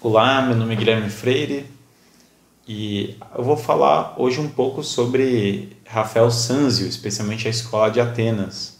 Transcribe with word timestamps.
Olá, 0.00 0.40
meu 0.42 0.54
nome 0.54 0.74
é 0.74 0.76
Guilherme 0.76 1.10
Freire 1.10 1.66
e 2.68 3.16
eu 3.36 3.42
vou 3.42 3.56
falar 3.56 4.14
hoje 4.16 4.38
um 4.38 4.48
pouco 4.48 4.84
sobre 4.84 5.76
Rafael 5.84 6.30
Sanzio, 6.30 6.86
especialmente 6.86 7.48
a 7.48 7.50
Escola 7.50 7.90
de 7.90 8.00
Atenas. 8.00 8.78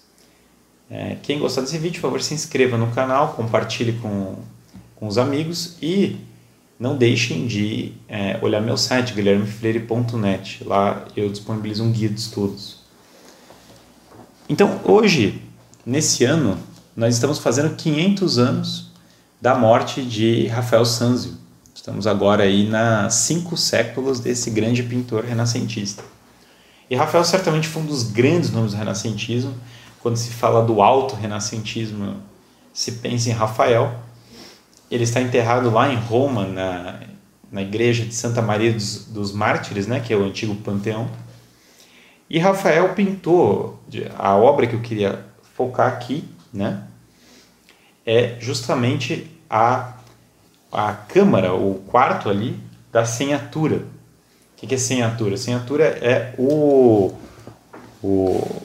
É, 0.88 1.16
quem 1.20 1.40
gostar 1.40 1.62
desse 1.62 1.76
vídeo, 1.76 2.00
por 2.00 2.06
favor, 2.06 2.22
se 2.22 2.34
inscreva 2.34 2.78
no 2.78 2.92
canal, 2.92 3.32
compartilhe 3.32 3.94
com, 3.94 4.36
com 4.94 5.08
os 5.08 5.18
amigos 5.18 5.76
e 5.82 6.18
não 6.78 6.96
deixem 6.96 7.48
de 7.48 7.94
é, 8.08 8.38
olhar 8.40 8.60
meu 8.60 8.76
site, 8.76 9.12
guilhermefreire.net. 9.12 10.62
Lá 10.62 11.04
eu 11.16 11.28
disponibilizo 11.28 11.82
um 11.82 11.90
guia 11.90 12.08
de 12.08 12.20
estudos. 12.20 12.78
Então, 14.48 14.80
hoje, 14.84 15.42
nesse 15.84 16.24
ano, 16.24 16.56
nós 16.94 17.14
estamos 17.14 17.40
fazendo 17.40 17.74
500 17.74 18.38
anos 18.38 18.87
da 19.40 19.54
morte 19.54 20.02
de 20.02 20.46
Rafael 20.48 20.84
Sanzio. 20.84 21.34
Estamos 21.74 22.06
agora 22.06 22.42
aí 22.42 22.68
nas 22.68 23.14
cinco 23.14 23.56
séculos 23.56 24.18
desse 24.18 24.50
grande 24.50 24.82
pintor 24.82 25.24
renascentista. 25.24 26.02
E 26.90 26.96
Rafael 26.96 27.24
certamente 27.24 27.68
foi 27.68 27.82
um 27.82 27.86
dos 27.86 28.02
grandes 28.02 28.50
nomes 28.50 28.72
do 28.72 28.78
renascentismo. 28.78 29.54
Quando 30.00 30.16
se 30.16 30.30
fala 30.30 30.64
do 30.64 30.82
alto 30.82 31.14
renascentismo, 31.14 32.16
se 32.72 32.92
pensa 32.92 33.30
em 33.30 33.32
Rafael. 33.32 33.94
Ele 34.90 35.04
está 35.04 35.20
enterrado 35.20 35.70
lá 35.70 35.92
em 35.92 35.96
Roma, 35.96 36.46
na, 36.46 37.00
na 37.52 37.62
igreja 37.62 38.04
de 38.04 38.14
Santa 38.14 38.42
Maria 38.42 38.72
dos, 38.72 39.04
dos 39.06 39.32
Mártires, 39.32 39.86
né, 39.86 40.00
que 40.00 40.12
é 40.12 40.16
o 40.16 40.24
antigo 40.24 40.54
Panteão. 40.56 41.08
E 42.28 42.38
Rafael 42.38 42.92
pintou 42.94 43.80
a 44.18 44.34
obra 44.34 44.66
que 44.66 44.74
eu 44.74 44.80
queria 44.80 45.24
focar 45.54 45.88
aqui, 45.88 46.24
né, 46.52 46.82
é 48.08 48.36
justamente 48.40 49.30
a, 49.50 49.92
a 50.72 50.94
câmara, 50.94 51.52
o 51.52 51.74
quarto 51.88 52.30
ali, 52.30 52.58
da 52.90 53.04
senhatura. 53.04 53.84
O 54.56 54.66
que 54.66 54.74
é 54.74 54.78
senhatura? 54.78 55.36
Senhatura 55.36 55.84
é 55.84 56.32
o, 56.38 57.12
o, 58.02 58.62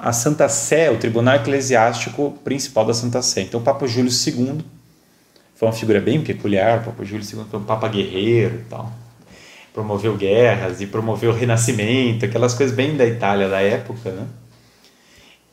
a 0.00 0.12
Santa 0.12 0.48
Sé, 0.48 0.92
o 0.92 0.96
tribunal 0.96 1.34
eclesiástico 1.34 2.38
principal 2.44 2.84
da 2.84 2.94
Santa 2.94 3.20
Sé. 3.20 3.40
Então, 3.40 3.58
o 3.58 3.64
Papa 3.64 3.84
Júlio 3.88 4.12
II 4.12 4.64
foi 5.56 5.66
uma 5.66 5.74
figura 5.74 6.00
bem 6.00 6.22
peculiar. 6.22 6.78
O 6.78 6.84
Papa 6.84 7.04
Júlio 7.04 7.24
II 7.24 7.44
foi 7.50 7.58
um 7.58 7.64
Papa 7.64 7.88
guerreiro 7.88 8.60
e 8.60 8.70
tal. 8.70 8.92
Promoveu 9.74 10.16
guerras 10.16 10.80
e 10.80 10.86
promoveu 10.86 11.32
o 11.32 11.34
renascimento, 11.34 12.24
aquelas 12.24 12.54
coisas 12.54 12.74
bem 12.74 12.96
da 12.96 13.04
Itália 13.04 13.48
da 13.48 13.60
época, 13.60 14.12
né? 14.12 14.24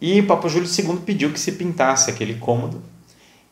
E 0.03 0.19
o 0.19 0.27
Papa 0.27 0.49
Júlio 0.49 0.67
II 0.67 0.97
pediu 1.05 1.31
que 1.31 1.39
se 1.39 1.53
pintasse 1.53 2.11
aquele 2.11 2.33
cômodo. 2.33 2.81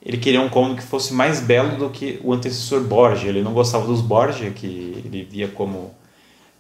Ele 0.04 0.18
queria 0.18 0.42
um 0.42 0.50
cômodo 0.50 0.76
que 0.76 0.84
fosse 0.84 1.14
mais 1.14 1.40
belo 1.40 1.78
do 1.78 1.90
que 1.90 2.20
o 2.22 2.34
antecessor 2.34 2.82
Borgia. 2.82 3.30
Ele 3.30 3.42
não 3.42 3.54
gostava 3.54 3.88
dos 3.88 4.02
Borgia, 4.02 4.52
que 4.52 5.02
ele 5.06 5.24
via 5.24 5.48
como 5.48 5.96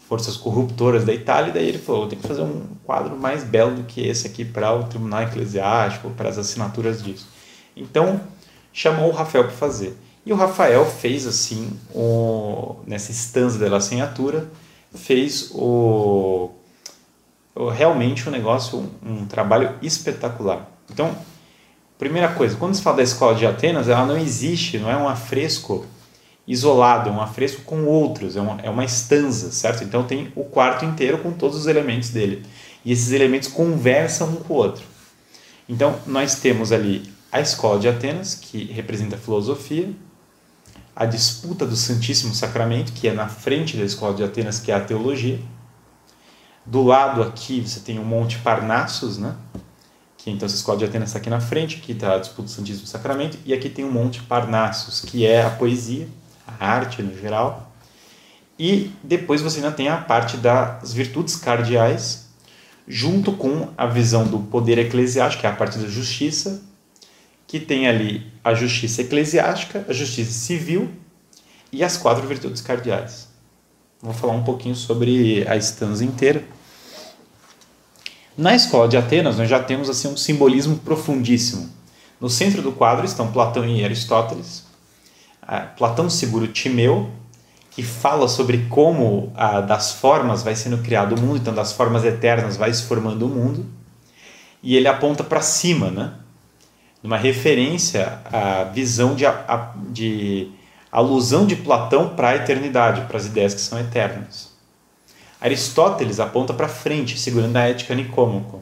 forças 0.07 0.37
corruptoras 0.37 1.03
da 1.03 1.13
Itália, 1.13 1.49
e 1.49 1.53
daí 1.53 1.67
ele 1.67 1.77
falou: 1.77 2.07
tem 2.07 2.17
que 2.17 2.25
fazer 2.25 2.41
um 2.41 2.67
quadro 2.85 3.17
mais 3.17 3.43
belo 3.43 3.75
do 3.75 3.83
que 3.83 3.99
esse 4.07 4.25
aqui 4.25 4.45
para 4.45 4.73
o 4.73 4.85
tribunal 4.85 5.23
eclesiástico, 5.23 6.09
para 6.11 6.29
as 6.29 6.37
assinaturas 6.37 7.03
disso. 7.03 7.27
Então, 7.75 8.21
chamou 8.71 9.09
o 9.09 9.13
Rafael 9.13 9.43
para 9.43 9.53
fazer. 9.53 9.97
E 10.25 10.31
o 10.31 10.37
Rafael 10.37 10.85
fez 10.85 11.27
assim, 11.27 11.69
o, 11.93 12.77
nessa 12.87 13.11
estanza 13.11 13.59
da 13.59 13.75
assinatura, 13.75 14.49
fez 14.93 15.51
o 15.53 16.51
realmente 17.71 18.27
um 18.27 18.31
negócio, 18.31 18.77
um, 18.77 19.21
um 19.21 19.25
trabalho 19.25 19.75
espetacular. 19.81 20.69
Então, 20.89 21.15
primeira 21.97 22.29
coisa, 22.29 22.55
quando 22.55 22.75
se 22.75 22.81
fala 22.81 22.97
da 22.97 23.03
escola 23.03 23.35
de 23.35 23.45
Atenas, 23.45 23.87
ela 23.87 24.05
não 24.05 24.17
existe, 24.17 24.77
não 24.77 24.89
é 24.89 24.97
um 24.97 25.07
afresco 25.07 25.85
isolado, 26.47 27.09
é 27.09 27.11
um 27.11 27.21
afresco 27.21 27.61
com 27.61 27.85
outros, 27.85 28.35
é 28.35 28.41
uma, 28.41 28.61
é 28.61 28.69
uma 28.69 28.83
estanza, 28.83 29.51
certo? 29.51 29.83
Então 29.83 30.03
tem 30.03 30.31
o 30.35 30.43
quarto 30.43 30.83
inteiro 30.83 31.19
com 31.19 31.31
todos 31.31 31.57
os 31.57 31.67
elementos 31.67 32.09
dele. 32.09 32.45
E 32.83 32.91
esses 32.91 33.11
elementos 33.11 33.47
conversam 33.47 34.29
um 34.29 34.35
com 34.37 34.53
o 34.53 34.57
outro. 34.57 34.83
Então 35.69 35.95
nós 36.05 36.35
temos 36.35 36.71
ali 36.71 37.09
a 37.31 37.39
escola 37.39 37.79
de 37.79 37.87
Atenas, 37.87 38.35
que 38.35 38.65
representa 38.65 39.15
a 39.15 39.19
filosofia, 39.19 39.89
a 40.95 41.05
disputa 41.05 41.65
do 41.65 41.75
Santíssimo 41.75 42.35
Sacramento, 42.35 42.91
que 42.91 43.07
é 43.07 43.13
na 43.13 43.27
frente 43.27 43.77
da 43.77 43.83
escola 43.83 44.13
de 44.13 44.23
Atenas, 44.23 44.59
que 44.59 44.71
é 44.71 44.75
a 44.75 44.81
teologia, 44.81 45.39
do 46.65 46.83
lado 46.83 47.23
aqui 47.23 47.61
você 47.61 47.79
tem 47.79 47.99
o 47.99 48.03
Monte 48.03 48.37
Parnassus, 48.39 49.17
né? 49.17 49.35
Que 50.17 50.29
então 50.29 50.45
essa 50.45 50.55
escola 50.55 50.77
de 50.77 50.85
Atenas 50.85 51.09
está 51.09 51.19
aqui 51.19 51.29
na 51.29 51.41
frente, 51.41 51.77
aqui 51.77 51.93
está 51.93 52.15
a 52.15 52.19
disputa 52.19 52.43
do 52.43 52.49
Santíssimo 52.49 52.85
Sacramento, 52.85 53.37
e 53.43 53.53
aqui 53.53 53.69
tem 53.69 53.83
o 53.83 53.91
Monte 53.91 54.21
Parnassus, 54.21 55.01
que 55.01 55.25
é 55.25 55.43
a 55.43 55.49
poesia, 55.49 56.07
a 56.45 56.67
arte 56.67 57.01
no 57.01 57.17
geral. 57.17 57.71
E 58.59 58.91
depois 59.03 59.41
você 59.41 59.57
ainda 59.57 59.71
tem 59.71 59.89
a 59.89 59.97
parte 59.97 60.37
das 60.37 60.93
virtudes 60.93 61.35
cardeais, 61.35 62.27
junto 62.87 63.31
com 63.31 63.69
a 63.75 63.87
visão 63.87 64.27
do 64.27 64.37
poder 64.37 64.77
eclesiástico, 64.77 65.41
que 65.41 65.47
é 65.47 65.49
a 65.49 65.55
parte 65.55 65.79
da 65.79 65.87
justiça, 65.87 66.61
que 67.47 67.59
tem 67.59 67.87
ali 67.87 68.31
a 68.43 68.53
justiça 68.53 69.01
eclesiástica, 69.01 69.83
a 69.89 69.93
justiça 69.93 70.31
civil 70.31 70.91
e 71.71 71.83
as 71.83 71.97
quatro 71.97 72.27
virtudes 72.27 72.61
cardeais. 72.61 73.30
Vou 74.01 74.13
falar 74.13 74.33
um 74.33 74.43
pouquinho 74.43 74.75
sobre 74.75 75.47
a 75.47 75.55
estanza 75.55 76.03
inteira. 76.03 76.43
Na 78.35 78.55
escola 78.55 78.87
de 78.87 78.97
Atenas, 78.97 79.37
nós 79.37 79.47
já 79.47 79.61
temos 79.61 79.89
assim 79.89 80.07
um 80.07 80.17
simbolismo 80.17 80.77
profundíssimo. 80.77 81.69
No 82.19 82.29
centro 82.29 82.63
do 82.63 82.71
quadro 82.71 83.05
estão 83.05 83.31
Platão 83.31 83.63
e 83.65 83.83
Aristóteles. 83.83 84.65
Platão 85.77 86.09
segura 86.09 86.45
o 86.45 86.47
Timeu, 86.47 87.11
que 87.69 87.83
fala 87.83 88.27
sobre 88.27 88.65
como 88.69 89.31
ah, 89.35 89.61
das 89.61 89.93
formas 89.93 90.41
vai 90.41 90.55
sendo 90.55 90.79
criado 90.79 91.15
o 91.15 91.19
mundo, 91.19 91.37
então 91.37 91.53
das 91.53 91.71
formas 91.71 92.03
eternas 92.03 92.57
vai 92.57 92.73
se 92.73 92.83
formando 92.83 93.25
o 93.25 93.29
mundo. 93.29 93.65
E 94.63 94.75
ele 94.75 94.87
aponta 94.87 95.23
para 95.23 95.41
cima, 95.41 95.91
né? 95.91 96.13
Uma 97.03 97.17
referência 97.17 98.19
à 98.31 98.63
visão 98.63 99.15
de, 99.15 99.25
de 99.89 100.51
alusão 100.91 101.45
de 101.45 101.55
Platão 101.55 102.09
para 102.09 102.29
a 102.29 102.35
eternidade, 102.35 103.01
para 103.07 103.17
as 103.17 103.25
ideias 103.25 103.53
que 103.53 103.61
são 103.61 103.79
eternas. 103.79 104.51
Aristóteles 105.39 106.19
aponta 106.19 106.53
para 106.53 106.67
frente, 106.67 107.17
segurando 107.17 107.55
a 107.55 107.61
ética 107.61 107.95
nicômaco, 107.95 108.61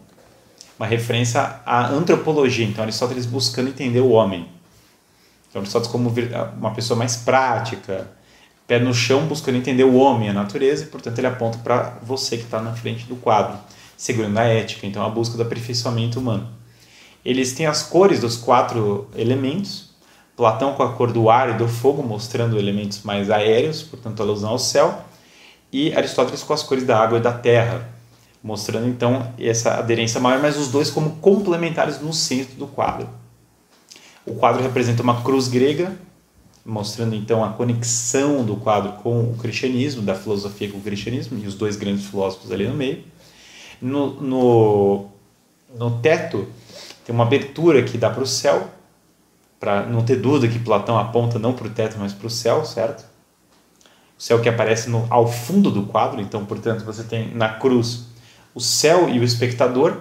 uma 0.77 0.85
referência 0.85 1.59
à 1.65 1.87
antropologia, 1.87 2.65
então 2.65 2.83
Aristóteles 2.83 3.25
buscando 3.25 3.69
entender 3.69 3.99
o 3.99 4.11
homem. 4.11 4.47
Então 5.49 5.61
Aristóteles 5.61 5.91
como 5.91 6.13
uma 6.57 6.71
pessoa 6.71 6.97
mais 6.97 7.17
prática, 7.17 8.09
pé 8.65 8.79
no 8.79 8.93
chão, 8.93 9.25
buscando 9.25 9.57
entender 9.57 9.83
o 9.83 9.95
homem, 9.95 10.29
a 10.29 10.33
natureza, 10.33 10.83
e 10.83 10.87
portanto 10.87 11.17
ele 11.17 11.27
aponta 11.27 11.57
para 11.57 11.97
você 12.03 12.37
que 12.37 12.43
está 12.43 12.61
na 12.61 12.73
frente 12.73 13.05
do 13.05 13.15
quadro, 13.15 13.57
segurando 13.97 14.37
a 14.37 14.43
ética, 14.43 14.85
então 14.85 15.03
a 15.03 15.09
busca 15.09 15.35
do 15.35 15.43
aperfeiçoamento 15.43 16.19
humano. 16.19 16.47
Eles 17.25 17.51
têm 17.51 17.65
as 17.65 17.83
cores 17.83 18.21
dos 18.21 18.37
quatro 18.37 19.09
elementos, 19.17 19.88
Platão 20.39 20.73
com 20.73 20.81
a 20.83 20.93
cor 20.93 21.11
do 21.11 21.29
ar 21.29 21.49
e 21.49 21.53
do 21.57 21.67
fogo, 21.67 22.01
mostrando 22.01 22.57
elementos 22.57 23.03
mais 23.03 23.29
aéreos, 23.29 23.83
portanto, 23.83 24.23
alusão 24.23 24.51
ao 24.51 24.57
céu, 24.57 25.03
e 25.69 25.93
Aristóteles 25.93 26.43
com 26.43 26.53
as 26.53 26.63
cores 26.63 26.85
da 26.85 26.97
água 26.97 27.17
e 27.17 27.21
da 27.21 27.33
terra, 27.33 27.89
mostrando 28.41 28.87
então 28.87 29.33
essa 29.37 29.73
aderência 29.73 30.17
maior, 30.17 30.41
mas 30.41 30.55
os 30.55 30.69
dois 30.69 30.89
como 30.89 31.17
complementares 31.17 31.99
no 31.99 32.13
centro 32.13 32.55
do 32.55 32.67
quadro. 32.67 33.09
O 34.25 34.33
quadro 34.33 34.63
representa 34.63 35.03
uma 35.03 35.21
cruz 35.23 35.49
grega, 35.49 35.91
mostrando 36.65 37.15
então 37.15 37.43
a 37.43 37.49
conexão 37.49 38.41
do 38.41 38.55
quadro 38.55 38.93
com 39.03 39.19
o 39.19 39.35
cristianismo, 39.35 40.03
da 40.03 40.15
filosofia 40.15 40.71
com 40.71 40.77
o 40.77 40.81
cristianismo, 40.81 41.37
e 41.37 41.47
os 41.47 41.55
dois 41.55 41.75
grandes 41.75 42.05
filósofos 42.05 42.49
ali 42.49 42.65
no 42.65 42.75
meio. 42.75 43.03
No, 43.81 44.21
no, 44.21 45.05
no 45.77 45.99
teto 45.99 46.47
tem 47.05 47.13
uma 47.13 47.25
abertura 47.25 47.83
que 47.83 47.97
dá 47.97 48.09
para 48.09 48.23
o 48.23 48.25
céu, 48.25 48.78
para 49.59 49.85
não 49.85 50.03
ter 50.03 50.15
dúvida 50.15 50.51
que 50.51 50.59
Platão 50.59 50.97
aponta 50.97 51.37
não 51.37 51.53
para 51.53 51.67
o 51.67 51.69
teto, 51.69 51.97
mas 51.99 52.13
para 52.13 52.27
o 52.27 52.29
céu, 52.29 52.63
certo? 52.63 53.05
O 54.17 54.21
céu 54.21 54.41
que 54.41 54.49
aparece 54.49 54.89
no, 54.89 55.05
ao 55.09 55.27
fundo 55.27 55.69
do 55.69 55.83
quadro, 55.83 56.21
então, 56.21 56.45
portanto, 56.45 56.85
você 56.85 57.03
tem 57.03 57.33
na 57.35 57.49
cruz 57.49 58.07
o 58.53 58.59
céu 58.59 59.09
e 59.09 59.19
o 59.19 59.23
espectador, 59.23 59.97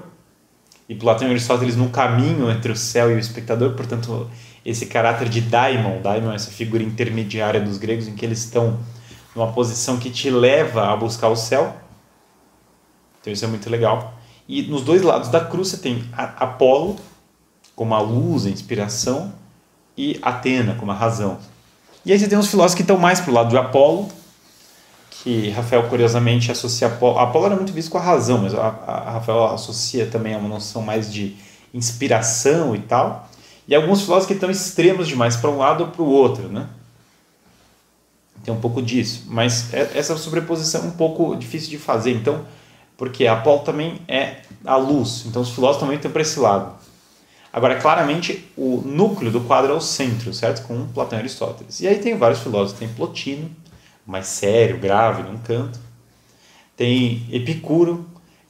e 0.89 0.95
Platão 0.95 1.29
e 1.29 1.31
Aristóteles 1.31 1.77
no 1.77 1.91
caminho 1.91 2.51
entre 2.51 2.73
o 2.73 2.77
céu 2.77 3.11
e 3.11 3.15
o 3.15 3.19
espectador, 3.19 3.75
portanto, 3.75 4.31
esse 4.65 4.87
caráter 4.87 5.29
de 5.29 5.41
daimon, 5.41 6.01
daimon 6.01 6.33
é 6.33 6.35
essa 6.35 6.51
figura 6.51 6.83
intermediária 6.83 7.61
dos 7.61 7.79
gregos 7.79 8.09
em 8.09 8.15
que 8.15 8.25
eles 8.25 8.39
estão 8.39 8.79
numa 9.35 9.53
posição 9.53 9.99
que 9.99 10.11
te 10.11 10.31
leva 10.31 10.93
a 10.93 10.97
buscar 10.97 11.29
o 11.29 11.37
céu. 11.37 11.77
Então 13.21 13.33
isso 13.33 13.45
é 13.45 13.49
muito 13.49 13.69
legal. 13.71 14.15
E 14.49 14.63
nos 14.63 14.83
dois 14.83 15.03
lados 15.03 15.29
da 15.29 15.45
cruz 15.45 15.69
você 15.69 15.77
tem 15.77 16.05
Apolo 16.13 16.97
como 17.77 17.95
a 17.95 18.01
luz, 18.01 18.45
a 18.45 18.51
inspiração, 18.51 19.33
e 19.99 20.17
Atena 20.23 20.77
como 20.79 20.93
a 20.93 20.95
razão. 20.95 21.39
E 22.07 22.13
aí 22.13 22.19
você 22.19 22.29
tem 22.29 22.39
uns 22.39 22.47
filósofos 22.47 22.77
que 22.77 22.83
estão 22.83 22.97
mais 22.97 23.21
para 23.21 23.31
o 23.33 23.35
lado 23.35 23.51
de 23.51 23.59
Apolo, 23.59 24.09
que 25.11 25.51
Rafael 25.51 25.83
curiosamente 25.89 26.53
associa 26.53 26.87
Apolo. 26.87 27.19
Apolo 27.19 27.47
era 27.47 27.57
muito 27.57 27.73
visto 27.73 27.91
com 27.91 27.99
a 27.99 28.01
razão, 28.01 28.39
mas 28.39 28.55
a, 28.55 28.69
a 28.87 29.11
Rafael 29.11 29.47
associa 29.47 30.07
também 30.07 30.35
a 30.35 30.39
uma 30.39 30.49
noção 30.49 30.81
mais 30.81 31.13
de 31.13 31.37
inspiração 31.75 32.77
e 32.77 32.79
tal. 32.79 33.29
E 33.67 33.75
alguns 33.75 34.03
filósofos 34.03 34.29
que 34.29 34.35
estão 34.35 34.51
extremos 34.51 35.09
demais 35.09 35.37
para 35.37 35.51
um 35.51 35.59
lado 35.59 35.83
ou 35.83 35.91
para 35.91 36.03
o 36.03 36.07
outro, 36.07 36.49
né? 36.49 36.69
Tem 38.45 38.55
um 38.55 38.61
pouco 38.61 38.81
disso, 38.81 39.25
mas 39.27 39.75
é, 39.75 39.91
essa 39.95 40.17
sobreposição 40.17 40.83
é 40.83 40.85
um 40.85 40.93
pouco 40.93 41.35
difícil 41.35 41.69
de 41.71 41.77
fazer. 41.77 42.13
Então, 42.13 42.47
porque 42.97 43.27
Apolo 43.27 43.61
também 43.61 44.01
é 44.07 44.37
a 44.65 44.77
luz, 44.77 45.25
então 45.27 45.43
os 45.43 45.51
filósofos 45.51 45.81
também 45.81 45.97
estão 45.97 46.11
para 46.11 46.23
esse 46.23 46.39
lado. 46.39 46.73
Agora, 47.53 47.81
claramente, 47.81 48.47
o 48.57 48.83
núcleo 48.85 49.31
do 49.31 49.41
quadro 49.41 49.73
é 49.73 49.75
o 49.75 49.81
centro, 49.81 50.33
certo? 50.35 50.67
Com 50.67 50.87
Platão 50.89 51.19
e 51.19 51.23
Aristóteles. 51.23 51.81
E 51.81 51.89
aí 51.89 51.99
tem 51.99 52.17
vários 52.17 52.41
filósofos. 52.41 52.79
Tem 52.79 52.89
Plotino, 52.89 53.51
mais 54.07 54.27
sério, 54.27 54.79
grave, 54.79 55.23
num 55.23 55.39
canto. 55.39 55.79
Tem 56.77 57.27
Epicuro, 57.33 58.07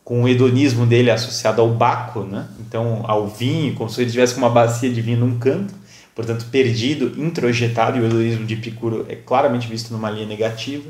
com 0.09 0.23
o 0.23 0.29
hedonismo 0.29 0.87
dele 0.87 1.11
associado 1.11 1.61
ao 1.61 1.69
baco, 1.69 2.21
né? 2.21 2.49
então 2.61 3.05
ao 3.07 3.29
vinho, 3.29 3.75
como 3.75 3.91
se 3.91 4.01
ele 4.01 4.11
tivesse 4.11 4.39
uma 4.39 4.49
bacia 4.49 4.89
de 4.89 5.03
vinho 5.03 5.19
num 5.19 5.39
canto, 5.39 5.75
portanto 6.15 6.47
perdido, 6.51 7.21
introjetado, 7.23 7.99
e 7.99 8.01
o 8.01 8.07
hedonismo 8.07 8.47
de 8.47 8.55
Epicuro 8.55 9.05
é 9.07 9.15
claramente 9.15 9.69
visto 9.69 9.93
numa 9.93 10.09
linha 10.09 10.25
negativa. 10.25 10.89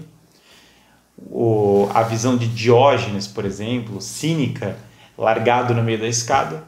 O, 1.16 1.88
a 1.92 2.04
visão 2.04 2.36
de 2.36 2.46
Diógenes, 2.46 3.26
por 3.26 3.44
exemplo, 3.44 4.00
cínica, 4.00 4.76
largado 5.18 5.74
no 5.74 5.82
meio 5.82 5.98
da 5.98 6.06
escada. 6.06 6.62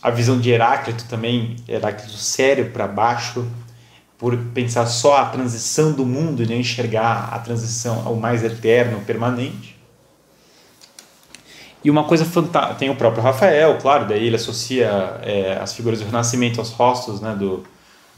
A 0.00 0.10
visão 0.10 0.38
de 0.38 0.50
Heráclito 0.50 1.04
também, 1.06 1.56
Heráclito 1.68 2.12
sério 2.12 2.70
para 2.70 2.86
baixo, 2.86 3.46
por 4.16 4.36
pensar 4.54 4.86
só 4.86 5.16
a 5.16 5.26
transição 5.26 5.92
do 5.92 6.04
mundo 6.04 6.42
e 6.42 6.46
não 6.46 6.56
enxergar 6.56 7.30
a 7.32 7.38
transição 7.38 8.02
ao 8.04 8.16
mais 8.16 8.42
eterno, 8.44 9.00
permanente. 9.04 9.76
E 11.82 11.90
uma 11.90 12.04
coisa 12.04 12.24
fantástica, 12.24 12.74
tem 12.74 12.90
o 12.90 12.96
próprio 12.96 13.22
Rafael, 13.22 13.78
claro, 13.78 14.08
daí 14.08 14.26
ele 14.26 14.36
associa 14.36 15.20
é, 15.22 15.58
as 15.60 15.72
figuras 15.72 16.00
do 16.00 16.06
Renascimento 16.06 16.60
aos 16.60 16.70
rostos 16.70 17.20
né, 17.20 17.34
do, 17.34 17.62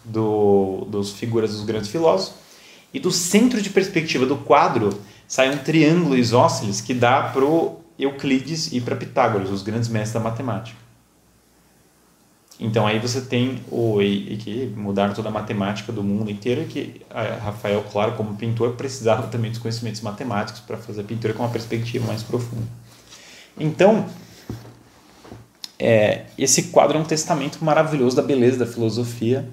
do, 0.05 0.87
dos 0.89 1.13
figuras 1.13 1.53
dos 1.53 1.65
grandes 1.65 1.91
filósofos. 1.91 2.35
E 2.93 2.99
do 2.99 3.11
centro 3.11 3.61
de 3.61 3.71
perspectiva 3.71 4.25
do 4.25 4.37
quadro 4.37 4.99
sai 5.29 5.51
um 5.51 5.59
triângulo 5.59 6.17
isósceles 6.17 6.81
que 6.81 6.95
dá 6.95 7.23
para 7.23 7.45
Euclides 7.99 8.73
e 8.73 8.81
para 8.81 8.97
Pitágoras, 8.97 9.51
os 9.51 9.63
grandes 9.63 9.89
mestres 9.89 10.15
da 10.15 10.21
matemática. 10.21 10.80
Então 12.61 12.87
aí 12.87 12.99
você 12.99 13.23
tem 13.23 13.63
o 13.71 14.03
e, 14.03 14.35
e 14.35 14.37
que 14.37 14.67
mudaram 14.77 15.15
toda 15.15 15.31
a 15.31 15.33
matemática 15.33 15.91
do 15.91 16.05
mundo 16.05 16.31
inteiro 16.31 16.67
que 16.67 17.01
Rafael, 17.11 17.83
claro, 17.91 18.13
como 18.13 18.37
pintor, 18.37 18.73
precisava 18.73 19.29
também 19.29 19.51
dos 19.51 19.59
conhecimentos 19.59 20.03
matemáticos 20.03 20.61
para 20.61 20.77
fazer 20.77 21.01
a 21.01 21.05
pintura 21.05 21.33
com 21.33 21.43
uma 21.43 21.49
perspectiva 21.49 22.07
mais 22.07 22.23
profunda. 22.23 22.67
Então, 23.59 24.07
é, 25.79 26.27
esse 26.37 26.65
quadro 26.65 26.99
é 26.99 27.01
um 27.01 27.05
testamento 27.05 27.65
maravilhoso 27.65 28.15
da 28.15 28.23
beleza 28.23 28.59
da 28.59 28.67
filosofia, 28.67 29.49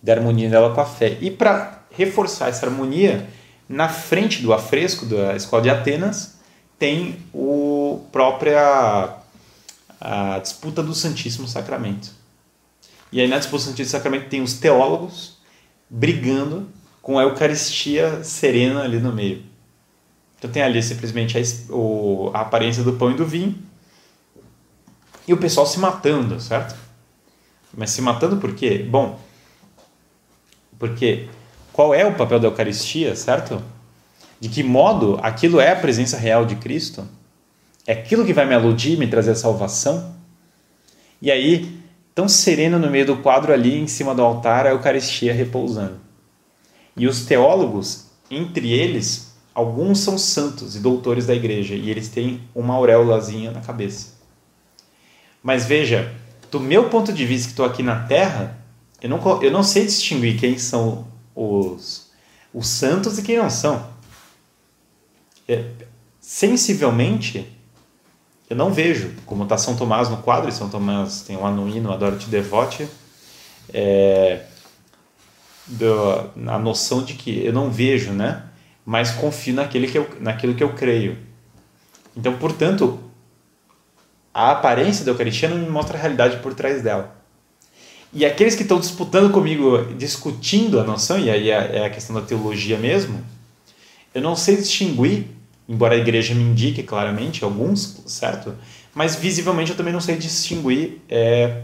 da 0.00 0.12
harmonia 0.12 0.48
dela 0.48 0.72
com 0.72 0.80
a 0.80 0.86
fé. 0.86 1.18
E 1.20 1.32
para 1.32 1.82
reforçar 1.90 2.48
essa 2.48 2.64
harmonia, 2.64 3.26
na 3.68 3.88
frente 3.88 4.40
do 4.40 4.52
afresco 4.52 5.04
da 5.04 5.34
Escola 5.34 5.62
de 5.62 5.70
Atenas 5.70 6.38
tem 6.78 7.16
o 7.34 8.04
própria 8.12 9.16
a 10.00 10.38
disputa 10.40 10.82
do 10.82 10.94
Santíssimo 10.94 11.46
Sacramento. 11.46 12.21
E 13.12 13.20
aí 13.20 13.28
na 13.28 13.38
disposição 13.38 13.74
do 13.74 13.84
Sacramento 13.84 14.28
tem 14.28 14.40
os 14.40 14.54
teólogos 14.54 15.36
brigando 15.88 16.68
com 17.02 17.18
a 17.18 17.22
Eucaristia 17.22 18.24
serena 18.24 18.82
ali 18.82 18.98
no 18.98 19.12
meio. 19.12 19.42
Então 20.38 20.50
tem 20.50 20.62
ali 20.62 20.82
simplesmente 20.82 21.38
a, 21.38 21.42
o, 21.72 22.30
a 22.32 22.40
aparência 22.40 22.82
do 22.82 22.94
pão 22.94 23.10
e 23.10 23.14
do 23.14 23.26
vinho 23.26 23.54
e 25.28 25.32
o 25.32 25.36
pessoal 25.36 25.66
se 25.66 25.78
matando, 25.78 26.40
certo? 26.40 26.74
Mas 27.72 27.90
se 27.90 28.00
matando 28.00 28.38
por 28.38 28.54
quê? 28.54 28.78
Bom, 28.78 29.20
porque 30.78 31.28
qual 31.72 31.94
é 31.94 32.04
o 32.04 32.14
papel 32.14 32.40
da 32.40 32.48
Eucaristia, 32.48 33.14
certo? 33.14 33.62
De 34.40 34.48
que 34.48 34.62
modo 34.62 35.18
aquilo 35.22 35.60
é 35.60 35.70
a 35.70 35.76
presença 35.76 36.16
real 36.16 36.44
de 36.44 36.56
Cristo? 36.56 37.06
É 37.86 37.92
aquilo 37.92 38.24
que 38.24 38.32
vai 38.32 38.46
me 38.46 38.54
aludir, 38.54 38.98
me 38.98 39.06
trazer 39.06 39.32
a 39.32 39.36
salvação? 39.36 40.14
E 41.20 41.30
aí 41.30 41.81
tão 42.14 42.28
sereno 42.28 42.78
no 42.78 42.90
meio 42.90 43.06
do 43.06 43.16
quadro 43.18 43.52
ali 43.52 43.78
em 43.78 43.86
cima 43.86 44.14
do 44.14 44.22
altar, 44.22 44.66
a 44.66 44.70
Eucaristia 44.70 45.32
repousando. 45.32 45.98
E 46.96 47.06
os 47.06 47.24
teólogos, 47.24 48.06
entre 48.30 48.70
eles, 48.70 49.34
alguns 49.54 50.00
são 50.00 50.18
santos 50.18 50.76
e 50.76 50.80
doutores 50.80 51.26
da 51.26 51.34
igreja, 51.34 51.74
e 51.74 51.90
eles 51.90 52.08
têm 52.08 52.42
uma 52.54 52.74
auréolazinha 52.74 53.50
na 53.50 53.60
cabeça. 53.60 54.14
Mas 55.42 55.64
veja, 55.64 56.14
do 56.50 56.60
meu 56.60 56.88
ponto 56.90 57.12
de 57.12 57.24
vista 57.24 57.46
que 57.46 57.52
estou 57.52 57.64
aqui 57.64 57.82
na 57.82 58.06
Terra, 58.06 58.58
eu 59.00 59.08
não, 59.08 59.42
eu 59.42 59.50
não 59.50 59.62
sei 59.62 59.86
distinguir 59.86 60.38
quem 60.38 60.58
são 60.58 61.08
os, 61.34 62.10
os 62.52 62.66
santos 62.66 63.18
e 63.18 63.22
quem 63.22 63.38
não 63.38 63.50
são. 63.50 63.90
É, 65.48 65.64
sensivelmente, 66.20 67.50
eu 68.52 68.56
não 68.56 68.70
vejo, 68.70 69.14
como 69.24 69.44
está 69.44 69.56
São 69.56 69.74
Tomás 69.74 70.10
no 70.10 70.18
quadro, 70.18 70.50
e 70.50 70.52
São 70.52 70.68
Tomás 70.68 71.22
tem 71.22 71.38
lá 71.38 71.50
no 71.50 71.66
hino 71.66 71.90
Adoro 71.90 72.18
Te 72.18 72.28
Devote, 72.28 72.86
é, 73.72 74.42
do, 75.66 76.30
a 76.50 76.58
noção 76.58 77.02
de 77.02 77.14
que 77.14 77.46
eu 77.46 77.50
não 77.50 77.70
vejo, 77.70 78.12
né? 78.12 78.42
mas 78.84 79.10
confio 79.12 79.54
naquele 79.54 79.86
que 79.86 79.96
eu, 79.96 80.06
naquilo 80.20 80.54
que 80.54 80.62
eu 80.62 80.74
creio. 80.74 81.16
Então, 82.14 82.36
portanto, 82.36 83.00
a 84.34 84.50
aparência 84.50 85.02
da 85.02 85.12
Eucaristia 85.12 85.48
não 85.48 85.56
me 85.56 85.70
mostra 85.70 85.96
a 85.96 86.00
realidade 86.02 86.36
por 86.42 86.52
trás 86.52 86.82
dela. 86.82 87.16
E 88.12 88.22
aqueles 88.26 88.54
que 88.54 88.64
estão 88.64 88.78
disputando 88.78 89.32
comigo, 89.32 89.94
discutindo 89.96 90.78
a 90.78 90.84
noção, 90.84 91.18
e 91.18 91.30
aí 91.30 91.50
é, 91.50 91.78
é 91.78 91.86
a 91.86 91.90
questão 91.90 92.14
da 92.14 92.20
teologia 92.20 92.76
mesmo, 92.76 93.24
eu 94.14 94.20
não 94.20 94.36
sei 94.36 94.58
distinguir 94.58 95.28
embora 95.68 95.94
a 95.94 95.98
igreja 95.98 96.34
me 96.34 96.42
indique 96.42 96.82
claramente 96.82 97.44
alguns, 97.44 98.02
certo? 98.06 98.54
Mas 98.94 99.16
visivelmente 99.16 99.70
eu 99.70 99.76
também 99.76 99.92
não 99.92 100.00
sei 100.00 100.16
distinguir 100.16 101.00
é, 101.08 101.62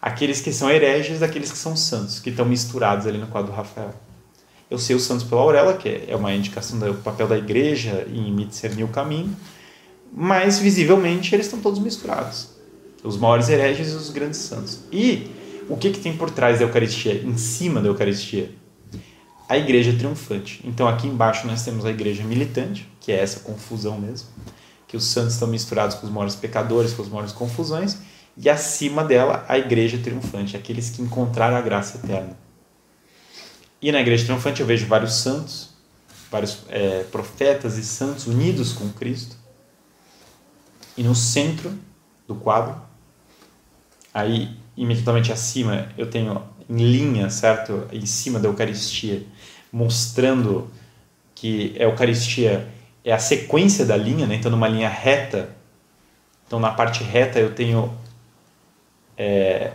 aqueles 0.00 0.40
que 0.40 0.52
são 0.52 0.70
hereges 0.70 1.20
daqueles 1.20 1.50
que 1.50 1.58
são 1.58 1.76
santos, 1.76 2.18
que 2.20 2.30
estão 2.30 2.44
misturados 2.44 3.06
ali 3.06 3.18
no 3.18 3.26
quadro 3.26 3.52
do 3.52 3.56
Rafael. 3.56 3.94
Eu 4.70 4.78
sei 4.78 4.96
os 4.96 5.02
santos 5.02 5.24
pela 5.24 5.42
auréola, 5.42 5.74
que 5.74 6.04
é 6.08 6.16
uma 6.16 6.32
indicação 6.32 6.78
do 6.78 6.94
papel 6.94 7.28
da 7.28 7.36
igreja 7.36 8.06
em 8.10 8.32
me 8.32 8.44
discernir 8.46 8.84
o 8.84 8.88
caminho, 8.88 9.36
mas 10.10 10.58
visivelmente 10.58 11.34
eles 11.34 11.46
estão 11.46 11.60
todos 11.60 11.78
misturados. 11.78 12.48
Os 13.04 13.18
maiores 13.18 13.48
hereges 13.48 13.92
e 13.92 13.96
os 13.96 14.10
grandes 14.10 14.40
santos. 14.40 14.80
E 14.90 15.30
o 15.68 15.76
que, 15.76 15.90
que 15.90 16.00
tem 16.00 16.16
por 16.16 16.30
trás 16.30 16.58
da 16.58 16.64
Eucaristia, 16.64 17.14
em 17.14 17.36
cima 17.36 17.82
da 17.82 17.88
Eucaristia? 17.88 18.50
a 19.52 19.58
igreja 19.58 19.92
triunfante. 19.92 20.60
Então 20.64 20.88
aqui 20.88 21.06
embaixo 21.06 21.46
nós 21.46 21.62
temos 21.62 21.84
a 21.84 21.90
igreja 21.90 22.24
militante, 22.24 22.88
que 23.02 23.10
é 23.10 23.18
essa 23.18 23.40
confusão 23.40 23.98
mesmo, 23.98 24.28
que 24.86 24.96
os 24.96 25.04
santos 25.04 25.34
estão 25.34 25.48
misturados 25.48 25.96
com 25.96 26.06
os 26.06 26.12
maiores 26.12 26.36
pecadores, 26.36 26.94
com 26.94 27.02
as 27.02 27.08
maiores 27.08 27.32
confusões, 27.32 27.98
e 28.36 28.48
acima 28.48 29.04
dela 29.04 29.44
a 29.48 29.58
igreja 29.58 29.98
triunfante, 29.98 30.56
aqueles 30.56 30.88
que 30.88 31.02
encontraram 31.02 31.56
a 31.56 31.60
graça 31.60 31.98
eterna. 31.98 32.38
E 33.80 33.90
na 33.90 34.00
igreja 34.00 34.24
triunfante 34.24 34.60
eu 34.60 34.66
vejo 34.66 34.86
vários 34.86 35.14
santos, 35.14 35.70
vários 36.30 36.60
é, 36.68 37.02
profetas 37.04 37.76
e 37.76 37.84
santos 37.84 38.26
unidos 38.26 38.72
com 38.72 38.88
Cristo. 38.90 39.36
E 40.96 41.02
no 41.02 41.14
centro 41.14 41.76
do 42.28 42.36
quadro, 42.36 42.80
aí 44.14 44.56
imediatamente 44.76 45.32
acima 45.32 45.88
eu 45.98 46.08
tenho 46.08 46.40
em 46.70 46.76
linha, 46.76 47.28
certo? 47.28 47.88
Em 47.92 48.06
cima 48.06 48.38
da 48.38 48.48
Eucaristia, 48.48 49.26
mostrando 49.72 50.70
que 51.34 51.74
a 51.78 51.82
Eucaristia 51.82 52.68
é 53.04 53.12
a 53.12 53.18
sequência 53.18 53.84
da 53.84 53.96
linha, 53.96 54.26
né? 54.26 54.36
então 54.36 54.50
numa 54.50 54.68
linha 54.68 54.88
reta. 54.88 55.50
Então 56.46 56.60
na 56.60 56.70
parte 56.70 57.02
reta 57.02 57.38
eu 57.38 57.54
tenho 57.54 57.92
é, 59.16 59.72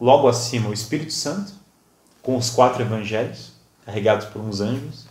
logo 0.00 0.28
acima 0.28 0.68
o 0.68 0.72
Espírito 0.72 1.12
Santo, 1.12 1.52
com 2.22 2.36
os 2.36 2.50
quatro 2.50 2.82
evangelhos, 2.82 3.52
carregados 3.84 4.26
por 4.26 4.40
uns 4.40 4.60
anjos, 4.60 5.06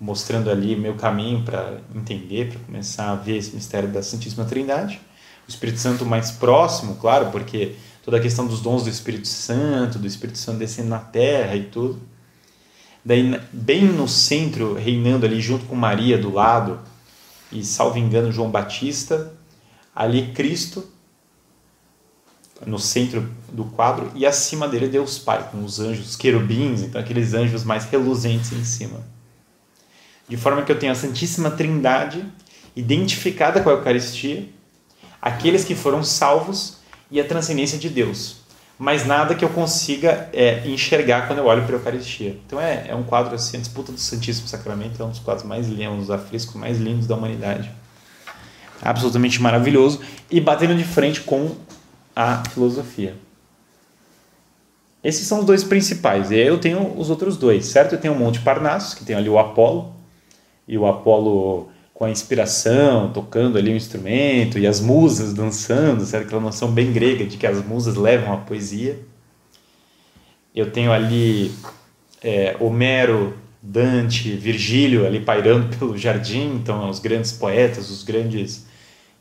mostrando 0.00 0.50
ali 0.50 0.76
meu 0.76 0.94
caminho 0.94 1.44
para 1.44 1.78
entender, 1.94 2.50
para 2.50 2.60
começar 2.60 3.10
a 3.10 3.14
ver 3.14 3.36
esse 3.36 3.54
mistério 3.54 3.88
da 3.88 4.02
Santíssima 4.02 4.44
Trindade. 4.44 5.00
O 5.46 5.50
Espírito 5.50 5.78
Santo 5.78 6.04
mais 6.04 6.30
próximo, 6.30 6.96
claro, 6.96 7.30
porque 7.30 7.74
toda 8.04 8.16
a 8.16 8.20
questão 8.20 8.46
dos 8.46 8.60
dons 8.60 8.84
do 8.84 8.90
Espírito 8.90 9.28
Santo, 9.28 9.98
do 9.98 10.06
Espírito 10.06 10.38
Santo 10.38 10.58
descendo 10.58 10.88
na 10.88 10.98
terra 10.98 11.56
e 11.56 11.64
tudo. 11.64 12.00
Daí, 13.04 13.40
bem 13.52 13.84
no 13.84 14.08
centro, 14.08 14.74
reinando 14.74 15.24
ali 15.24 15.40
junto 15.40 15.64
com 15.66 15.74
Maria 15.74 16.18
do 16.18 16.32
lado, 16.32 16.80
e 17.50 17.64
salvo 17.64 17.98
engano, 17.98 18.30
João 18.30 18.50
Batista, 18.50 19.32
ali 19.94 20.32
Cristo, 20.32 20.86
no 22.66 22.78
centro 22.78 23.30
do 23.52 23.64
quadro, 23.64 24.10
e 24.14 24.26
acima 24.26 24.68
dele 24.68 24.88
Deus 24.88 25.18
Pai, 25.18 25.48
com 25.50 25.64
os 25.64 25.80
anjos, 25.80 26.10
os 26.10 26.16
querubins, 26.16 26.82
então 26.82 27.00
aqueles 27.00 27.32
anjos 27.34 27.64
mais 27.64 27.84
reluzentes 27.84 28.52
em 28.52 28.64
cima. 28.64 29.00
De 30.28 30.36
forma 30.36 30.62
que 30.62 30.70
eu 30.70 30.78
tenho 30.78 30.92
a 30.92 30.96
Santíssima 30.96 31.50
Trindade 31.50 32.24
identificada 32.76 33.60
com 33.62 33.70
a 33.70 33.72
Eucaristia, 33.72 34.48
aqueles 35.22 35.64
que 35.64 35.74
foram 35.74 36.04
salvos 36.04 36.78
e 37.10 37.20
a 37.20 37.24
transcendência 37.24 37.78
de 37.78 37.88
Deus. 37.88 38.47
Mas 38.78 39.04
nada 39.04 39.34
que 39.34 39.44
eu 39.44 39.48
consiga 39.48 40.30
é, 40.32 40.66
enxergar 40.68 41.26
quando 41.26 41.40
eu 41.40 41.46
olho 41.46 41.62
para 41.64 41.74
a 41.74 41.78
Eucaristia. 41.78 42.38
Então 42.46 42.60
é, 42.60 42.86
é 42.88 42.94
um 42.94 43.02
quadro 43.02 43.34
assim, 43.34 43.56
a 43.56 43.60
disputa 43.60 43.90
do 43.90 43.98
Santíssimo 43.98 44.46
Sacramento 44.46 45.02
é 45.02 45.04
um 45.04 45.10
dos 45.10 45.18
quadros 45.18 45.44
mais 45.44 45.66
lindos, 45.66 45.94
um 45.94 45.98
dos 45.98 46.10
afrescos 46.10 46.54
mais 46.54 46.78
lindos 46.78 47.06
da 47.06 47.16
humanidade. 47.16 47.70
Absolutamente 48.80 49.42
maravilhoso 49.42 50.00
e 50.30 50.40
batendo 50.40 50.76
de 50.76 50.84
frente 50.84 51.22
com 51.22 51.56
a 52.14 52.44
filosofia. 52.50 53.16
Esses 55.02 55.26
são 55.26 55.40
os 55.40 55.44
dois 55.44 55.64
principais. 55.64 56.30
E 56.30 56.36
eu 56.36 56.58
tenho 56.58 56.98
os 56.98 57.10
outros 57.10 57.36
dois, 57.36 57.66
certo? 57.66 57.94
Eu 57.94 58.00
tenho 58.00 58.14
o 58.14 58.18
Monte 58.18 58.40
Parnassus, 58.40 58.94
que 58.94 59.04
tem 59.04 59.16
ali 59.16 59.28
o 59.28 59.38
Apolo, 59.38 59.92
e 60.66 60.76
o 60.76 60.86
Apolo 60.86 61.68
com 61.98 62.04
a 62.04 62.10
inspiração, 62.10 63.12
tocando 63.12 63.58
ali 63.58 63.72
um 63.72 63.76
instrumento, 63.76 64.56
e 64.56 64.68
as 64.68 64.80
musas 64.80 65.34
dançando, 65.34 66.06
certo? 66.06 66.26
Aquela 66.26 66.40
noção 66.40 66.70
bem 66.70 66.92
grega 66.92 67.24
de 67.26 67.36
que 67.36 67.44
as 67.44 67.60
musas 67.66 67.96
levam 67.96 68.32
a 68.32 68.36
poesia. 68.36 69.00
Eu 70.54 70.70
tenho 70.70 70.92
ali 70.92 71.52
é, 72.22 72.56
Homero, 72.60 73.36
Dante, 73.60 74.30
Virgílio 74.30 75.04
ali 75.04 75.18
pairando 75.18 75.74
pelo 75.76 75.98
jardim, 75.98 76.54
então 76.54 76.88
os 76.88 77.00
grandes 77.00 77.32
poetas, 77.32 77.90
os 77.90 78.04
grandes 78.04 78.64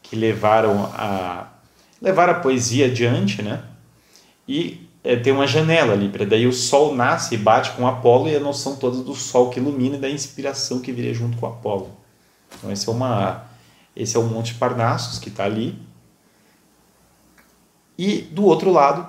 que 0.04 0.16
levaram 0.16 0.84
a 0.94 1.52
levar 2.00 2.30
a 2.30 2.36
poesia 2.36 2.86
adiante, 2.86 3.42
né? 3.42 3.64
E 4.48 4.88
é, 5.04 5.16
tem 5.16 5.34
uma 5.34 5.48
janela 5.48 5.94
ali, 5.94 6.10
para 6.10 6.28
daí 6.28 6.46
o 6.46 6.54
sol 6.54 6.94
nasce 6.94 7.34
e 7.34 7.40
bate 7.40 7.72
com 7.72 7.88
Apolo 7.88 8.30
e 8.30 8.36
a 8.36 8.40
noção 8.40 8.76
toda 8.76 9.02
do 9.02 9.16
sol 9.16 9.50
que 9.50 9.60
ilumina 9.60 9.96
e 9.96 10.00
da 10.00 10.10
inspiração 10.12 10.80
que 10.80 10.92
viria 10.92 11.16
junto 11.16 11.38
com 11.38 11.48
Apolo. 11.48 12.06
Então 12.56 12.72
esse 12.72 12.88
é 12.88 12.92
uma 12.92 13.46
esse 13.96 14.16
é 14.16 14.20
o 14.20 14.24
Monte 14.24 14.54
Parnassus 14.54 15.20
que 15.20 15.30
está 15.30 15.46
ali. 15.46 15.78
E 17.98 18.22
do 18.22 18.46
outro 18.46 18.72
lado 18.72 19.08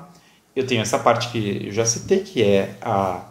eu 0.56 0.66
tenho 0.66 0.80
essa 0.80 0.98
parte 0.98 1.28
que 1.30 1.66
eu 1.66 1.72
já 1.72 1.84
citei 1.84 2.20
que 2.20 2.42
é 2.42 2.76
a 2.80 3.28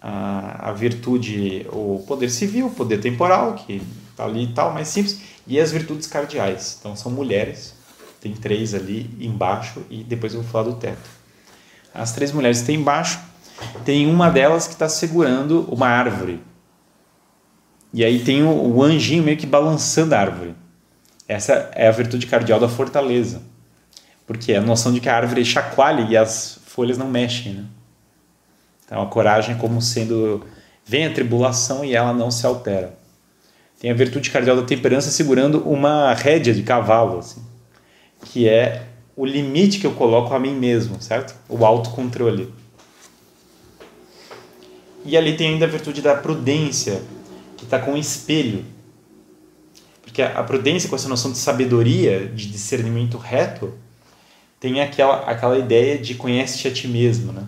a, 0.00 0.70
a 0.70 0.72
virtude, 0.72 1.66
o 1.70 2.02
poder 2.06 2.30
civil, 2.30 2.66
o 2.66 2.70
poder 2.70 2.98
temporal, 2.98 3.54
que 3.54 3.82
está 4.10 4.24
ali 4.24 4.44
e 4.44 4.52
tal, 4.52 4.72
mais 4.72 4.88
simples, 4.88 5.20
e 5.46 5.60
as 5.60 5.70
virtudes 5.70 6.06
cardeais. 6.06 6.76
Então 6.78 6.96
são 6.96 7.12
mulheres, 7.12 7.74
tem 8.20 8.32
três 8.32 8.74
ali 8.74 9.10
embaixo, 9.20 9.82
e 9.90 10.02
depois 10.02 10.32
eu 10.32 10.42
vou 10.42 10.50
falar 10.50 10.64
do 10.64 10.74
teto. 10.74 11.08
As 11.92 12.12
três 12.12 12.32
mulheres 12.32 12.60
que 12.60 12.66
tem 12.66 12.76
embaixo, 12.76 13.20
tem 13.84 14.06
uma 14.06 14.30
delas 14.30 14.66
que 14.66 14.72
está 14.72 14.88
segurando 14.88 15.66
uma 15.70 15.88
árvore. 15.88 16.40
E 17.92 18.04
aí 18.04 18.22
tem 18.22 18.42
o, 18.42 18.76
o 18.76 18.82
anjinho 18.82 19.22
meio 19.22 19.36
que 19.36 19.46
balançando 19.46 20.14
a 20.14 20.18
árvore. 20.18 20.54
Essa 21.26 21.70
é 21.74 21.88
a 21.88 21.92
virtude 21.92 22.26
cardial 22.26 22.60
da 22.60 22.68
fortaleza. 22.68 23.42
Porque 24.26 24.52
é 24.52 24.58
a 24.58 24.62
noção 24.62 24.92
de 24.92 25.00
que 25.00 25.08
a 25.08 25.16
árvore 25.16 25.44
chacoalha 25.44 26.06
e 26.08 26.16
as 26.16 26.60
folhas 26.66 26.96
não 26.96 27.08
mexem. 27.08 27.54
Né? 27.54 27.64
Então 28.84 29.02
a 29.02 29.06
coragem 29.06 29.54
é 29.54 29.58
como 29.58 29.80
sendo. 29.80 30.44
Vem 30.84 31.06
a 31.06 31.12
tribulação 31.12 31.84
e 31.84 31.94
ela 31.94 32.12
não 32.12 32.30
se 32.30 32.44
altera. 32.46 32.98
Tem 33.78 33.90
a 33.90 33.94
virtude 33.94 34.30
cardial 34.30 34.56
da 34.56 34.62
temperança 34.62 35.10
segurando 35.10 35.66
uma 35.66 36.12
rédea 36.12 36.52
de 36.52 36.62
cavalo, 36.62 37.18
assim, 37.18 37.42
que 38.26 38.46
é 38.46 38.82
o 39.16 39.24
limite 39.24 39.78
que 39.78 39.86
eu 39.86 39.92
coloco 39.92 40.34
a 40.34 40.38
mim 40.38 40.54
mesmo, 40.54 41.00
certo? 41.00 41.34
O 41.48 41.64
autocontrole. 41.64 42.52
E 45.04 45.16
ali 45.16 45.34
tem 45.34 45.54
ainda 45.54 45.64
a 45.64 45.68
virtude 45.68 46.02
da 46.02 46.14
prudência, 46.14 47.00
que 47.60 47.64
está 47.64 47.78
com 47.78 47.92
o 47.92 47.98
espelho. 47.98 48.64
Porque 50.02 50.22
a 50.22 50.42
prudência, 50.42 50.88
com 50.88 50.96
essa 50.96 51.08
noção 51.08 51.30
de 51.30 51.36
sabedoria, 51.38 52.26
de 52.26 52.50
discernimento 52.50 53.18
reto, 53.18 53.74
tem 54.58 54.80
aquela, 54.80 55.20
aquela 55.20 55.58
ideia 55.58 55.98
de 55.98 56.14
conhece-te 56.14 56.66
a 56.66 56.72
ti 56.72 56.88
mesmo, 56.88 57.32
né? 57.32 57.46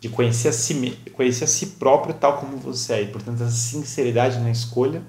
De 0.00 0.08
conhecer 0.08 0.48
a, 0.48 0.52
si, 0.52 0.98
conhecer 1.12 1.44
a 1.44 1.46
si 1.46 1.66
próprio 1.66 2.14
tal 2.14 2.38
como 2.38 2.56
você 2.56 2.94
é. 2.94 3.02
E, 3.02 3.06
portanto, 3.06 3.42
essa 3.42 3.52
sinceridade 3.52 4.38
na 4.40 4.50
escolha 4.50 5.02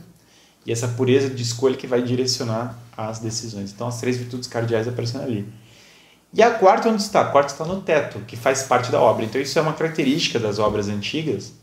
e 0.65 0.72
essa 0.72 0.88
pureza 0.88 1.29
de 1.29 1.41
escolha 1.41 1.75
que 1.75 1.88
vai 1.88 2.03
direcionar 2.03 2.77
as 2.96 3.17
decisões. 3.17 3.72
Então, 3.72 3.88
as 3.88 4.00
três 4.00 4.17
virtudes 4.17 4.48
cardeais 4.48 4.88
aparecendo 4.88 5.24
ali. 5.24 5.51
E 6.34 6.41
a 6.43 6.51
quarta, 6.51 6.88
onde 6.88 7.01
está? 7.01 7.22
A 7.22 7.25
quarta 7.25 7.51
está 7.51 7.65
no 7.65 7.81
teto, 7.81 8.20
que 8.27 8.38
faz 8.38 8.63
parte 8.63 8.91
da 8.91 9.01
obra. 9.01 9.25
Então, 9.25 9.41
isso 9.41 9.58
é 9.58 9.62
uma 9.62 9.74
característica 9.74 10.39
das 10.39 10.60
obras 10.60 10.88
antigas, 10.88 11.60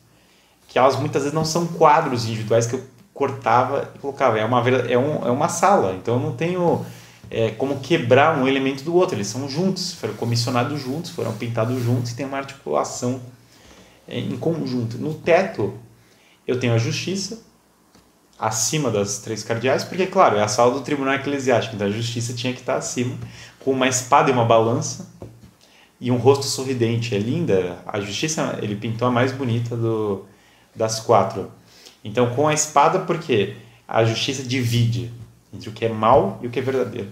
que 0.69 0.79
elas 0.79 0.97
muitas 0.97 1.23
vezes 1.23 1.35
não 1.35 1.45
são 1.45 1.67
quadros 1.67 2.27
individuais 2.27 2.67
que 2.67 2.75
eu 2.75 2.85
cortava 3.15 3.91
e 3.97 3.99
colocava. 3.99 4.39
É 4.39 4.45
uma, 4.45 4.63
é, 4.69 4.97
um, 4.97 5.27
é 5.27 5.31
uma 5.31 5.49
sala, 5.49 5.95
então 5.95 6.15
eu 6.15 6.21
não 6.21 6.37
tenho 6.37 6.85
é, 7.31 7.51
como 7.51 7.81
quebrar 7.81 8.39
um 8.39 8.47
elemento 8.47 8.85
do 8.85 8.95
outro. 8.95 9.17
Eles 9.17 9.27
são 9.27 9.49
juntos, 9.49 9.95
foram 9.95 10.15
comissionados 10.15 10.81
juntos, 10.81 11.11
foram 11.11 11.33
pintados 11.33 11.83
juntos 11.83 12.13
e 12.13 12.17
tem 12.17 12.27
uma 12.27 12.37
articulação 12.37 13.21
é, 14.07 14.21
em 14.21 14.37
conjunto. 14.37 14.99
No 14.99 15.15
teto, 15.15 15.75
eu 16.47 16.61
tenho 16.61 16.75
a 16.75 16.79
justiça, 16.79 17.43
acima 18.39 18.91
das 18.91 19.19
três 19.19 19.43
cardeais, 19.43 19.83
porque, 19.83 20.07
claro, 20.07 20.37
é 20.37 20.43
a 20.43 20.49
sala 20.49 20.73
do 20.75 20.83
tribunal 20.83 21.15
eclesiástico, 21.15 21.75
então 21.75 21.89
a 21.89 21.91
justiça 21.91 22.33
tinha 22.35 22.53
que 22.53 22.61
estar 22.61 22.77
acima, 22.77 23.17
com 23.59 23.73
uma 23.73 23.89
espada 23.89 24.31
e 24.31 24.33
uma 24.33 24.45
balança 24.45 25.09
e 26.01 26.11
um 26.11 26.19
rosto 26.19 26.45
sorridente. 26.45 27.15
É 27.15 27.19
linda. 27.19 27.79
A 27.87 27.99
justiça, 28.01 28.59
ele 28.63 28.77
pintou 28.77 29.09
a 29.09 29.11
mais 29.11 29.33
bonita 29.33 29.77
do, 29.77 30.25
das 30.79 31.01
quatro. 31.01 31.51
Então, 32.03 32.35
com 32.35 32.49
a 32.49 32.55
espada, 32.55 33.01
porque 33.01 33.57
a 33.87 34.05
justiça 34.05 34.43
divide 34.43 35.11
entre 35.53 35.69
o 35.69 35.73
que 35.73 35.85
é 35.85 35.89
mal 35.89 36.39
e 36.43 36.47
o 36.47 36.51
que 36.51 36.59
é 36.59 36.63
verdadeiro. 36.63 37.09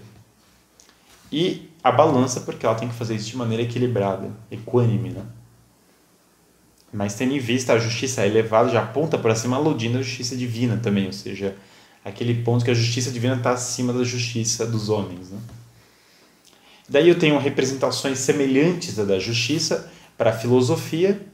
E 1.31 1.69
a 1.83 1.91
balança, 1.91 2.41
porque 2.41 2.65
ela 2.65 2.75
tem 2.75 2.87
que 2.87 2.95
fazer 2.95 3.15
isso 3.15 3.29
de 3.29 3.37
maneira 3.37 3.63
equilibrada, 3.63 4.31
equânime, 4.49 5.09
né? 5.09 5.23
Mas 6.91 7.15
tendo 7.15 7.33
em 7.33 7.39
vista 7.39 7.73
a 7.73 7.79
justiça 7.79 8.25
elevada, 8.25 8.69
já 8.69 8.81
aponta 8.81 9.17
para 9.17 9.35
cima 9.35 9.57
aludindo 9.57 9.97
a 9.97 10.01
justiça 10.01 10.37
divina 10.37 10.77
também, 10.77 11.05
ou 11.05 11.13
seja, 11.13 11.55
aquele 12.03 12.41
ponto 12.43 12.63
que 12.63 12.71
a 12.71 12.73
justiça 12.73 13.11
divina 13.11 13.35
está 13.35 13.51
acima 13.51 13.91
da 13.91 14.03
justiça 14.05 14.65
dos 14.65 14.87
homens. 14.87 15.29
Né? 15.29 15.39
Daí 16.87 17.09
eu 17.09 17.19
tenho 17.19 17.37
representações 17.37 18.19
semelhantes 18.19 18.97
à 18.97 19.03
da 19.03 19.19
justiça 19.19 19.91
para 20.17 20.29
a 20.29 20.33
filosofia, 20.33 21.26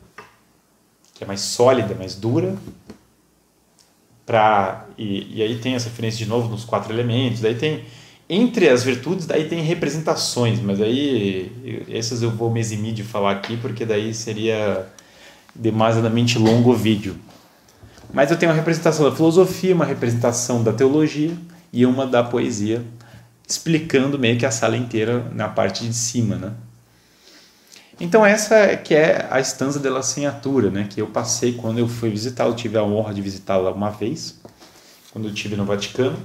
é 1.24 1.28
mais 1.28 1.42
sólida, 1.42 1.96
mais 1.96 2.16
dura. 2.16 2.56
Pra, 4.26 4.86
e, 4.98 5.38
e 5.38 5.42
aí 5.42 5.58
tem 5.58 5.76
essa 5.76 5.90
referência 5.90 6.18
de 6.18 6.26
novo 6.26 6.50
nos 6.50 6.64
quatro 6.64 6.94
elementos. 6.94 7.42
Daí 7.42 7.56
tem, 7.56 7.84
entre 8.30 8.70
as 8.70 8.84
virtudes, 8.84 9.26
daí 9.26 9.48
tem 9.48 9.62
representações, 9.62 10.60
mas 10.60 10.82
aí 10.82 11.84
essas 11.90 12.22
eu 12.22 12.32
vou 12.32 12.50
me 12.50 12.60
eximir 12.60 12.94
de 12.94 13.04
falar 13.04 13.32
aqui, 13.32 13.58
porque 13.58 13.86
daí 13.86 14.14
seria 14.14 14.88
demasiadamente 15.54 16.38
longo 16.38 16.72
o 16.72 16.76
vídeo. 16.76 17.16
Mas 18.14 18.32
eu 18.32 18.38
tenho 18.38 18.52
uma 18.52 18.56
representação 18.56 19.10
da 19.10 19.16
filosofia, 19.16 19.74
uma 19.74 19.86
representação 19.86 20.64
da 20.64 20.72
teologia 20.72 21.36
e 21.72 21.86
uma 21.86 22.06
da 22.06 22.24
poesia, 22.24 22.84
explicando 23.48 24.20
meio 24.20 24.38
que 24.38 24.46
a 24.46 24.52
sala 24.52 24.78
inteira 24.78 25.26
na 25.34 25.50
parte 25.50 25.86
de 25.86 25.94
cima, 25.94 26.36
né? 26.36 26.54
Então 28.00 28.26
essa 28.26 28.56
é 28.56 28.76
que 28.76 28.96
é 28.96 29.28
a 29.30 29.40
estanza 29.40 29.80
della 29.80 30.00
Assinatura, 30.00 30.70
né? 30.70 30.88
Que 30.90 31.02
eu 31.02 31.08
passei 31.08 31.54
quando 31.54 31.80
eu 31.80 31.88
fui 31.88 32.10
visitá-la, 32.10 32.50
eu 32.50 32.56
tive 32.56 32.78
a 32.78 32.84
honra 32.84 33.14
de 33.14 33.22
visitá-la 33.22 33.72
uma 33.72 33.90
vez, 33.90 34.40
quando 35.12 35.26
eu 35.26 35.34
estive 35.34 35.56
no 35.56 35.66
Vaticano. 35.66 36.18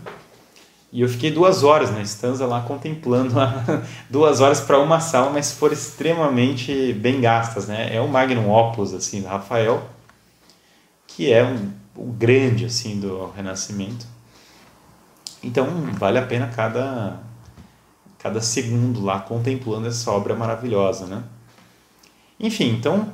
E 0.90 1.02
eu 1.02 1.08
fiquei 1.08 1.30
duas 1.30 1.62
horas 1.62 1.90
na 1.90 2.00
estanza 2.00 2.46
lá 2.46 2.62
contemplando 2.62 3.38
a, 3.38 3.82
duas 4.08 4.40
horas 4.40 4.60
para 4.60 4.78
uma 4.78 5.00
sala, 5.00 5.30
mas 5.30 5.52
foram 5.52 5.74
extremamente 5.74 6.94
bem 6.94 7.20
gastas, 7.20 7.68
né? 7.68 7.94
É 7.94 8.00
o 8.00 8.08
Magnum 8.08 8.50
Opus 8.50 8.94
assim 8.94 9.20
do 9.20 9.28
Rafael, 9.28 9.86
que 11.06 11.30
é 11.30 11.44
um, 11.44 11.72
grande 12.12 12.64
assim 12.64 12.98
do 12.98 13.30
Renascimento. 13.36 14.06
Então 15.42 15.66
vale 15.98 16.18
a 16.18 16.22
pena 16.22 16.46
cada 16.48 17.20
cada 18.18 18.40
segundo 18.40 19.04
lá 19.04 19.20
contemplando 19.20 19.86
essa 19.86 20.10
obra 20.10 20.34
maravilhosa, 20.34 21.06
né? 21.06 21.22
Enfim, 22.40 22.70
então 22.70 23.12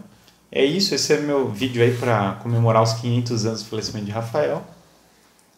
é 0.50 0.64
isso. 0.64 0.94
Esse 0.94 1.14
é 1.14 1.20
meu 1.20 1.50
vídeo 1.50 1.82
aí 1.82 1.96
para 1.96 2.34
comemorar 2.42 2.82
os 2.82 2.94
500 2.94 3.46
anos 3.46 3.62
do 3.62 3.68
falecimento 3.68 4.06
de 4.06 4.12
Rafael. 4.12 4.64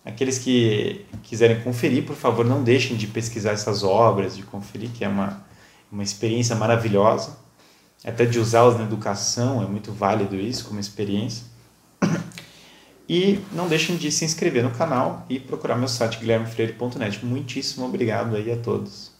Aqueles 0.04 0.38
que 0.38 1.04
quiserem 1.24 1.60
conferir, 1.62 2.04
por 2.04 2.14
favor, 2.14 2.44
não 2.44 2.62
deixem 2.62 2.96
de 2.96 3.08
pesquisar 3.08 3.50
essas 3.50 3.82
obras, 3.82 4.36
de 4.36 4.42
conferir, 4.44 4.90
que 4.90 5.04
é 5.04 5.08
uma, 5.08 5.44
uma 5.90 6.04
experiência 6.04 6.54
maravilhosa. 6.54 7.36
Até 8.04 8.24
de 8.24 8.38
usá-las 8.38 8.78
na 8.78 8.84
educação, 8.84 9.60
é 9.62 9.66
muito 9.66 9.92
válido 9.92 10.36
isso 10.36 10.66
como 10.66 10.78
experiência. 10.78 11.44
E 13.08 13.38
não 13.52 13.68
deixem 13.68 13.96
de 13.96 14.10
se 14.10 14.24
inscrever 14.24 14.64
no 14.64 14.72
canal 14.72 15.24
e 15.30 15.38
procurar 15.38 15.76
meu 15.76 15.86
site 15.86 16.18
guilhermefreire.net. 16.18 17.24
Muitíssimo 17.24 17.86
obrigado 17.86 18.34
aí 18.34 18.50
a 18.50 18.56
todos. 18.56 19.12